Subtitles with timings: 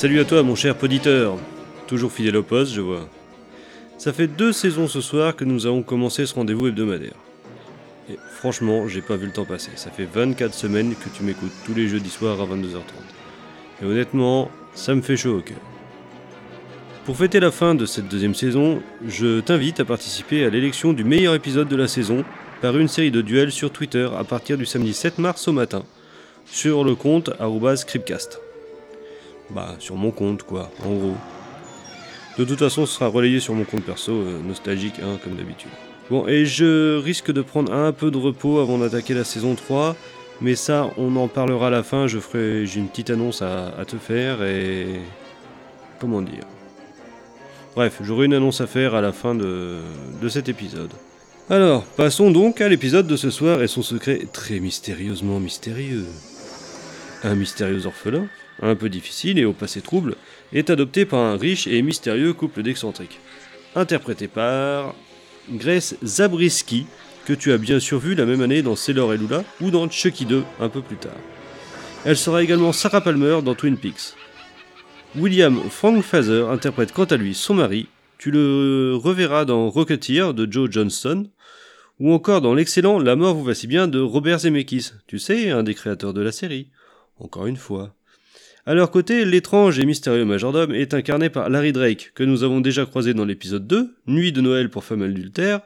[0.00, 1.36] Salut à toi mon cher poditeur,
[1.86, 3.06] toujours fidèle au poste je vois.
[3.98, 7.16] Ça fait deux saisons ce soir que nous avons commencé ce rendez-vous hebdomadaire.
[8.08, 9.72] Et franchement, j'ai pas vu le temps passer.
[9.76, 12.80] Ça fait 24 semaines que tu m'écoutes tous les jeudis soirs à 22h30.
[13.82, 15.60] Et honnêtement, ça me fait chaud au cœur.
[17.04, 21.04] Pour fêter la fin de cette deuxième saison, je t'invite à participer à l'élection du
[21.04, 22.24] meilleur épisode de la saison
[22.62, 25.84] par une série de duels sur Twitter à partir du samedi 7 mars au matin,
[26.46, 27.28] sur le compte
[27.76, 28.40] @scriptcast.
[29.54, 31.16] Bah, sur mon compte quoi, en gros.
[32.38, 35.70] De toute façon, ce sera relayé sur mon compte perso, euh, nostalgique, hein, comme d'habitude.
[36.10, 39.96] Bon, et je risque de prendre un peu de repos avant d'attaquer la saison 3,
[40.40, 42.06] mais ça, on en parlera à la fin.
[42.06, 44.86] Je ferai, j'ai une petite annonce à, te faire et.
[45.98, 46.44] Comment dire
[47.74, 49.76] Bref, j'aurai une annonce à faire à la fin de,
[50.20, 50.90] de cet épisode.
[51.50, 56.06] Alors, passons donc à l'épisode de ce soir et son secret très mystérieusement mystérieux.
[57.22, 58.28] Un mystérieux orphelin,
[58.62, 60.16] un peu difficile et au passé trouble,
[60.52, 63.18] est adopté par un riche et mystérieux couple d'excentriques.
[63.74, 64.94] Interprété par
[65.50, 66.86] Grace Zabriskie,
[67.26, 69.88] que tu as bien sûr vu la même année dans Sailor et Lula ou dans
[69.90, 71.16] Chucky 2 un peu plus tard.
[72.04, 74.14] Elle sera également Sarah Palmer dans Twin Peaks.
[75.16, 77.88] William Frank Fazer interprète quant à lui son mari.
[78.16, 81.28] Tu le reverras dans Rocketeer de Joe Johnston,
[81.98, 85.50] ou encore dans l'excellent La mort vous va si bien de Robert Zemeckis, tu sais,
[85.50, 86.68] un des créateurs de la série.
[87.20, 87.94] Encore une fois.
[88.66, 92.60] À leur côté, l'étrange et mystérieux majordome est incarné par Larry Drake, que nous avons
[92.60, 95.60] déjà croisé dans l'épisode 2, Nuit de Noël pour femmes adultères,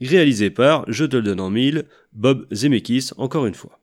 [0.00, 3.80] réalisé par, je te le donne en mille, Bob Zemeckis, encore une fois.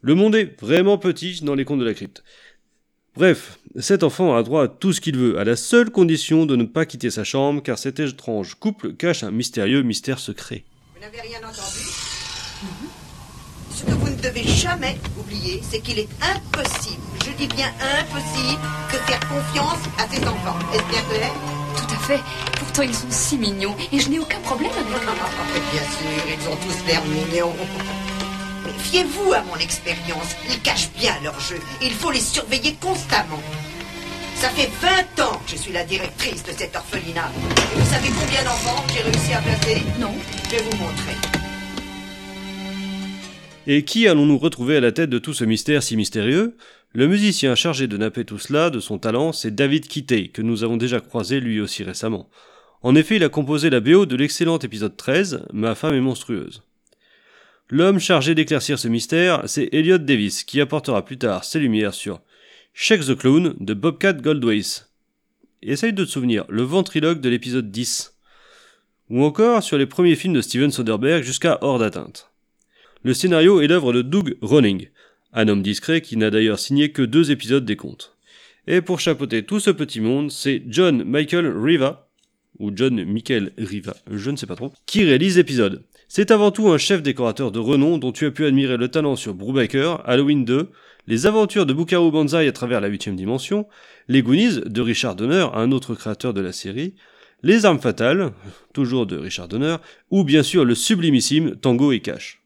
[0.00, 2.24] Le monde est vraiment petit dans les contes de la crypte.
[3.16, 6.56] Bref, cet enfant a droit à tout ce qu'il veut, à la seule condition de
[6.56, 10.64] ne pas quitter sa chambre, car cet étrange couple cache un mystérieux mystère secret.
[10.94, 11.80] Vous n'avez rien entendu?
[13.80, 18.60] Ce que vous ne devez jamais oublier, c'est qu'il est impossible, je dis bien impossible,
[18.92, 20.58] de faire confiance à ces enfants.
[20.74, 21.32] Est-ce bien clair
[21.78, 22.20] Tout à fait.
[22.58, 25.60] Pourtant, ils sont si mignons et je n'ai aucun problème avec eux.
[25.72, 27.54] Bien sûr, ils ont tous l'air mignons.
[28.66, 31.58] Mais fiez-vous à mon expérience, ils cachent bien leur jeu.
[31.80, 33.40] Il faut les surveiller constamment.
[34.34, 34.70] Ça fait
[35.16, 37.30] 20 ans que je suis la directrice de cet orphelinat.
[37.56, 39.82] Et vous savez combien d'enfants j'ai réussi à placer?
[39.98, 40.12] Non.
[40.44, 41.39] Je vais vous montrer.
[43.66, 46.56] Et qui allons-nous retrouver à la tête de tout ce mystère si mystérieux?
[46.92, 50.64] Le musicien chargé de napper tout cela de son talent, c'est David Kitté, que nous
[50.64, 52.30] avons déjà croisé lui aussi récemment.
[52.82, 56.62] En effet, il a composé la BO de l'excellent épisode 13, Ma femme est monstrueuse.
[57.68, 62.20] L'homme chargé d'éclaircir ce mystère, c'est Elliot Davis, qui apportera plus tard ses lumières sur
[62.72, 64.86] Shake the Clown de Bobcat Goldthwait.
[65.62, 68.16] Essaye de te souvenir, le ventriloque de l'épisode 10.
[69.10, 72.29] Ou encore sur les premiers films de Steven Soderbergh jusqu'à Hors d'atteinte.
[73.02, 74.88] Le scénario est l'œuvre de Doug Ronning,
[75.32, 78.14] un homme discret qui n'a d'ailleurs signé que deux épisodes des contes.
[78.66, 82.10] Et pour chapeauter tout ce petit monde, c'est John Michael Riva,
[82.58, 85.82] ou John Michael Riva, je ne sais pas trop, qui réalise l'épisode.
[86.08, 89.16] C'est avant tout un chef décorateur de renom dont tu as pu admirer le talent
[89.16, 90.68] sur Brubaker, Halloween 2,
[91.06, 93.66] les aventures de Bucaro Banzai à travers la huitième dimension,
[94.08, 96.96] les Goonies de Richard Donner, un autre créateur de la série,
[97.42, 98.32] les armes fatales,
[98.74, 99.76] toujours de Richard Donner,
[100.10, 102.39] ou bien sûr le sublimissime Tango et Cash.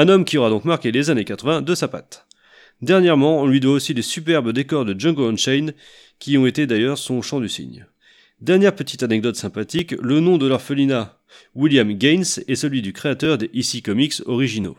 [0.00, 2.24] Un homme qui aura donc marqué les années 80 de sa patte.
[2.80, 5.74] Dernièrement, on lui doit aussi les superbes décors de Django Unchained,
[6.18, 7.84] qui ont été d'ailleurs son chant du cygne.
[8.40, 11.18] Dernière petite anecdote sympathique, le nom de l'orphelinat,
[11.54, 14.78] William Gaines, est celui du créateur des EC Comics originaux.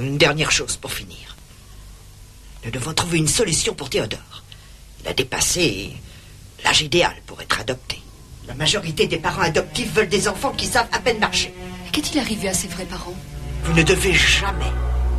[0.00, 1.36] Une dernière chose pour finir.
[2.64, 4.44] Nous devons trouver une solution pour Théodore.
[5.02, 5.90] Il a dépassé
[6.62, 7.98] l'âge idéal pour être adopté.
[8.46, 11.52] La majorité des parents adoptifs veulent des enfants qui savent à peine marcher.
[11.90, 13.16] Qu'est-il arrivé à ses vrais parents?
[13.64, 14.72] Vous ne devez jamais,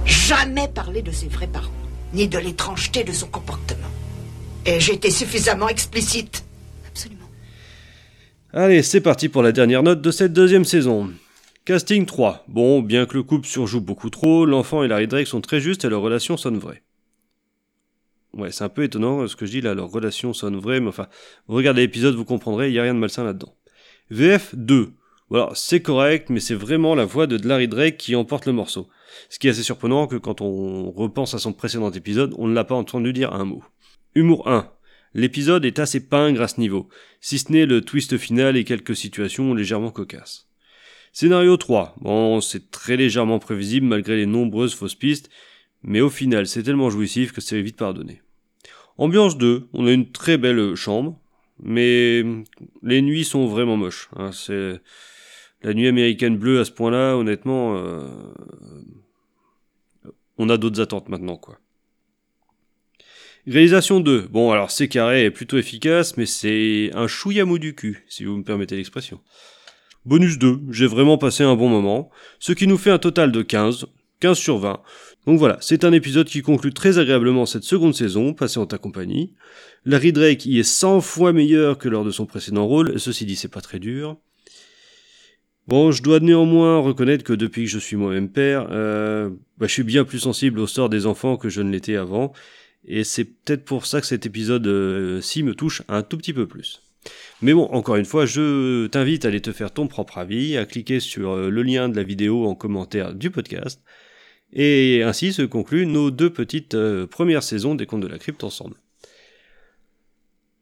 [0.05, 1.71] jamais parler de ses vrais parents,
[2.13, 3.87] ni de l'étrangeté de son comportement.
[4.65, 6.43] Et j'ai été suffisamment explicite.
[6.87, 7.29] Absolument.
[8.53, 11.11] Allez, c'est parti pour la dernière note de cette deuxième saison.
[11.65, 12.45] Casting 3.
[12.47, 15.85] Bon, bien que le couple surjoue beaucoup trop, l'enfant et Larry Drake sont très justes
[15.85, 16.81] et leur relation sonne vraie.
[18.33, 20.87] Ouais, c'est un peu étonnant ce que je dis là, leur relation sonne vraie, mais
[20.87, 21.07] enfin,
[21.47, 23.53] regardez l'épisode, vous comprendrez, il n'y a rien de malsain là-dedans.
[24.09, 24.93] VF 2.
[25.31, 28.89] Voilà, c'est correct, mais c'est vraiment la voix de Larry Drake qui emporte le morceau.
[29.29, 32.53] Ce qui est assez surprenant que quand on repense à son précédent épisode, on ne
[32.53, 33.63] l'a pas entendu dire un mot.
[34.13, 34.69] Humour 1.
[35.13, 36.89] L'épisode est assez pingre à ce niveau,
[37.21, 40.49] si ce n'est le twist final et quelques situations légèrement cocasses.
[41.13, 41.95] Scénario 3.
[42.01, 45.29] Bon, c'est très légèrement prévisible malgré les nombreuses fausses pistes,
[45.81, 48.21] mais au final c'est tellement jouissif que c'est vite pardonné.
[48.97, 49.69] Ambiance 2.
[49.71, 51.17] On a une très belle chambre,
[51.63, 52.21] mais
[52.83, 54.09] les nuits sont vraiment moches.
[54.17, 54.33] hein.
[54.33, 54.81] c'est
[55.63, 58.07] la nuit américaine bleue à ce point-là, honnêtement, euh,
[60.37, 61.59] on a d'autres attentes maintenant, quoi.
[63.47, 64.27] Réalisation 2.
[64.27, 68.23] Bon, alors c'est carré et plutôt efficace, mais c'est un chouïa mou du cul, si
[68.23, 69.19] vous me permettez l'expression.
[70.05, 70.59] Bonus 2.
[70.69, 73.87] J'ai vraiment passé un bon moment, ce qui nous fait un total de 15.
[74.19, 74.81] 15 sur 20.
[75.25, 78.77] Donc voilà, c'est un épisode qui conclut très agréablement cette seconde saison, passée en ta
[78.77, 79.33] compagnie.
[79.85, 83.35] Larry Drake y est 100 fois meilleur que lors de son précédent rôle, ceci dit
[83.35, 84.17] c'est pas très dur.
[85.71, 89.71] Bon, je dois néanmoins reconnaître que depuis que je suis moi-même père, euh, bah, je
[89.71, 92.33] suis bien plus sensible au sort des enfants que je ne l'étais avant,
[92.83, 96.81] et c'est peut-être pour ça que cet épisode-ci me touche un tout petit peu plus.
[97.41, 100.65] Mais bon, encore une fois, je t'invite à aller te faire ton propre avis, à
[100.65, 103.81] cliquer sur euh, le lien de la vidéo en commentaire du podcast,
[104.51, 108.43] et ainsi se concluent nos deux petites euh, premières saisons des Contes de la Crypte
[108.43, 108.75] ensemble.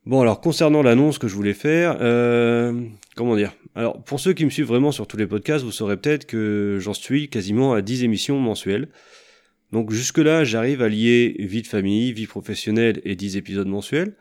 [0.06, 2.74] Bon alors concernant l'annonce que je voulais faire, euh,
[3.16, 3.54] comment dire?
[3.76, 6.78] Alors pour ceux qui me suivent vraiment sur tous les podcasts, vous saurez peut-être que
[6.80, 8.90] j'en suis quasiment à 10 émissions mensuelles.
[9.72, 14.16] Donc jusque-là, j'arrive à lier vie de famille, vie professionnelle et 10 épisodes mensuels.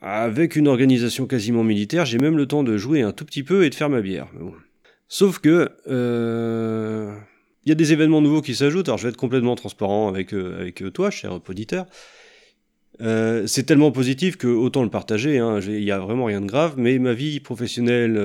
[0.00, 3.64] Avec une organisation quasiment militaire, j'ai même le temps de jouer un tout petit peu
[3.64, 4.28] et de faire ma bière.
[5.08, 7.16] Sauf que euh,
[7.64, 8.88] il y a des événements nouveaux qui s'ajoutent.
[8.88, 11.86] Alors, je vais être complètement transparent avec, euh, avec toi, cher auditeur.
[13.00, 15.38] Euh, c'est tellement positif que autant le partager.
[15.38, 15.60] Hein.
[15.60, 18.16] Il n'y a vraiment rien de grave, mais ma vie professionnelle,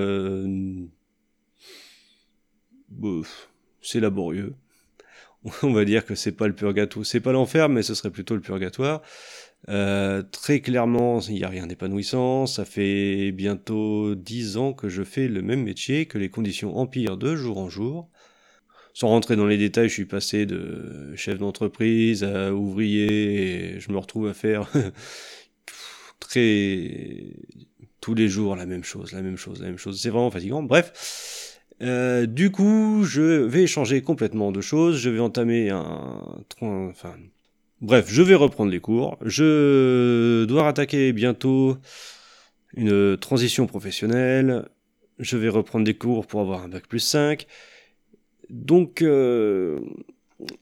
[3.81, 4.55] c'est laborieux.
[5.63, 8.35] On va dire que c'est pas le purgatoire, c'est pas l'enfer, mais ce serait plutôt
[8.35, 9.01] le purgatoire.
[9.67, 12.45] très clairement, il n'y a rien d'épanouissant.
[12.47, 17.17] Ça fait bientôt dix ans que je fais le même métier, que les conditions empirent
[17.17, 18.09] de jour en jour
[18.93, 23.91] sans rentrer dans les détails, je suis passé de chef d'entreprise à ouvrier et je
[23.91, 24.69] me retrouve à faire
[26.19, 27.33] très
[28.01, 29.99] tous les jours la même chose, la même chose, la même chose.
[29.99, 30.61] C'est vraiment fatigant.
[30.61, 34.97] Bref, euh, du coup, je vais changer complètement de choses.
[34.97, 36.21] Je vais entamer un,
[36.61, 37.15] enfin,
[37.81, 39.17] bref, je vais reprendre les cours.
[39.21, 41.77] Je dois attaquer bientôt
[42.75, 44.65] une transition professionnelle.
[45.19, 47.47] Je vais reprendre des cours pour avoir un bac plus 5.
[48.49, 49.79] Donc, euh,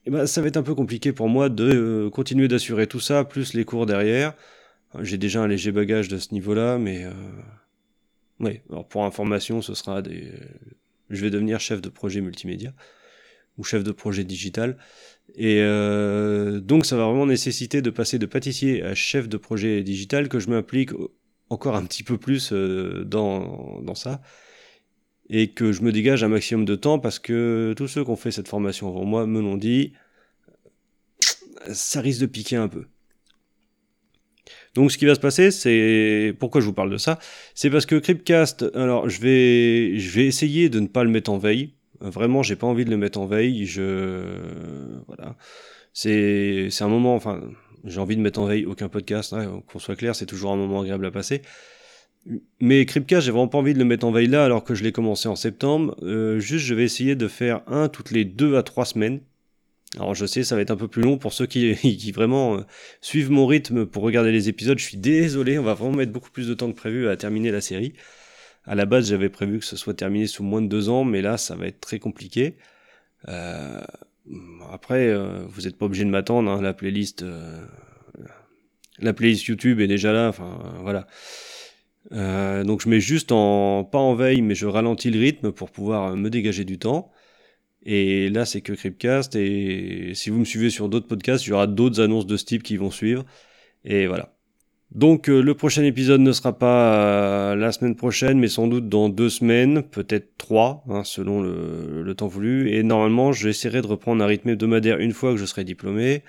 [0.05, 2.99] eh ben, ça va être un peu compliqué pour moi de euh, continuer d'assurer tout
[2.99, 4.33] ça, plus les cours derrière.
[5.01, 7.11] J'ai déjà un léger bagage de ce niveau-là, mais euh,
[8.39, 8.61] ouais.
[8.69, 10.31] Alors pour information, ce sera des.
[11.09, 12.73] Je vais devenir chef de projet multimédia
[13.57, 14.77] ou chef de projet digital.
[15.35, 15.61] Et
[16.61, 20.39] donc ça va vraiment nécessiter de passer de pâtissier à chef de projet digital, que
[20.39, 20.91] je m'implique
[21.49, 24.21] encore un petit peu plus dans, dans ça
[25.31, 28.17] et que je me dégage un maximum de temps parce que tous ceux qui ont
[28.17, 29.93] fait cette formation avant moi me l'ont dit,
[31.71, 32.85] ça risque de piquer un peu.
[34.75, 37.17] Donc ce qui va se passer, c'est pourquoi je vous parle de ça,
[37.55, 41.31] c'est parce que Cryptcast, alors je vais je vais essayer de ne pas le mettre
[41.31, 41.73] en veille.
[42.01, 43.65] Vraiment, j'ai pas envie de le mettre en veille.
[43.65, 44.23] Je
[45.07, 45.37] voilà,
[45.93, 47.41] c'est c'est un moment, enfin,
[47.85, 49.33] j'ai envie de mettre en veille aucun podcast.
[49.33, 51.41] Hein, qu'on soit clair, c'est toujours un moment agréable à passer.
[52.59, 54.83] Mais Cryptcast, j'ai vraiment pas envie de le mettre en veille là alors que je
[54.83, 55.95] l'ai commencé en septembre.
[56.03, 59.21] Euh, juste, je vais essayer de faire un toutes les deux à trois semaines.
[59.97, 62.57] Alors je sais, ça va être un peu plus long pour ceux qui, qui vraiment
[62.57, 62.61] euh,
[63.01, 64.79] suivent mon rythme pour regarder les épisodes.
[64.79, 67.51] Je suis désolé, on va vraiment mettre beaucoup plus de temps que prévu à terminer
[67.51, 67.93] la série.
[68.65, 71.21] À la base, j'avais prévu que ce soit terminé sous moins de deux ans, mais
[71.21, 72.57] là, ça va être très compliqué.
[73.27, 73.81] Euh,
[74.71, 76.49] après, euh, vous n'êtes pas obligé de m'attendre.
[76.51, 77.25] Hein, la playlist,
[78.99, 80.29] la playlist YouTube est déjà là.
[80.29, 81.07] Enfin, voilà.
[82.11, 85.71] Euh, donc je mets juste en pas en veille, mais je ralentis le rythme pour
[85.71, 87.11] pouvoir me dégager du temps.
[87.83, 89.35] Et là, c'est que Cryptcast.
[89.35, 92.45] Et si vous me suivez sur d'autres podcasts, il y aura d'autres annonces de ce
[92.45, 93.25] type qui vont suivre.
[93.85, 94.35] Et voilà.
[94.91, 98.89] Donc euh, le prochain épisode ne sera pas euh, la semaine prochaine, mais sans doute
[98.89, 102.71] dans deux semaines, peut-être trois, hein, selon le, temps voulu.
[102.71, 106.23] Et normalement, j'essaierai de reprendre un rythme hebdomadaire une fois que je serai diplômé.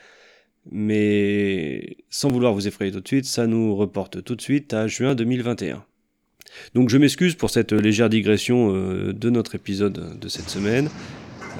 [0.71, 4.87] Mais sans vouloir vous effrayer tout de suite, ça nous reporte tout de suite à
[4.87, 5.85] juin 2021.
[6.75, 10.89] Donc je m'excuse pour cette légère digression euh, de notre épisode de cette semaine.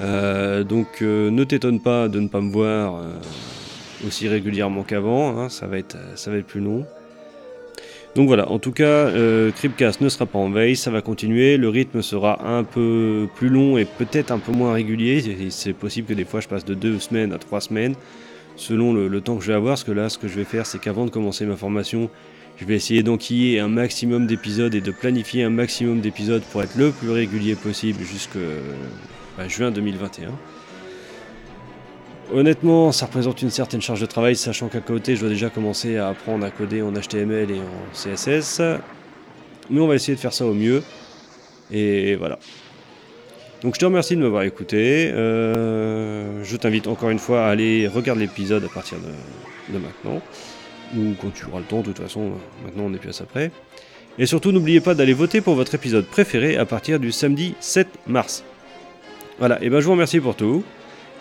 [0.01, 3.01] Euh, donc euh, ne t'étonne pas de ne pas me voir
[4.05, 6.85] aussi régulièrement qu'avant, hein, ça, va être, ça va être plus long.
[8.15, 9.11] Donc voilà, en tout cas,
[9.55, 13.49] Cryptcast ne sera pas en veille, ça va continuer, le rythme sera un peu plus
[13.49, 16.75] long et peut-être un peu moins régulier, c'est possible que des fois je passe de
[16.75, 17.95] deux semaines à trois semaines,
[18.55, 20.65] selon le, temps que je vais avoir, parce que là, ce que je vais faire,
[20.65, 22.09] c'est qu'avant de commencer ma formation,
[22.57, 26.75] je vais essayer d'enquiller un maximum d'épisodes et de planifier un maximum d'épisodes pour être
[26.75, 28.39] le plus régulier possible jusqu'à
[29.37, 30.29] bah, juin 2021.
[32.31, 35.97] Honnêtement, ça représente une certaine charge de travail, sachant qu'à côté, je dois déjà commencer
[35.97, 38.61] à apprendre à coder en HTML et en CSS.
[39.69, 40.83] Mais on va essayer de faire ça au mieux.
[41.71, 42.39] Et voilà.
[43.63, 45.09] Donc je te remercie de m'avoir écouté.
[45.13, 48.97] Euh, je t'invite encore une fois à aller regarder l'épisode à partir
[49.69, 50.21] de, maintenant.
[50.97, 52.33] ou quand tu auras le temps, de toute façon,
[52.65, 53.51] maintenant on n'est plus à ça près.
[54.19, 57.87] Et surtout, n'oubliez pas d'aller voter pour votre épisode préféré à partir du samedi 7
[58.05, 58.43] mars.
[59.39, 60.63] Voilà, et ben je vous remercie pour tout.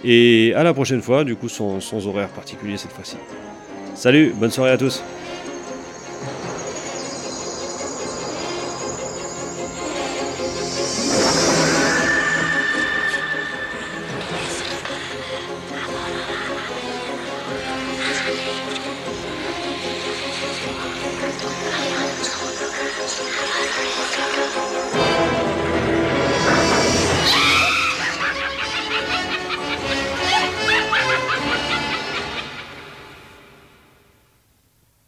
[0.04, 3.16] Et à la prochaine fois, du coup sans horaire particulier cette fois-ci.
[3.94, 5.00] Salut, bonne soirée à tous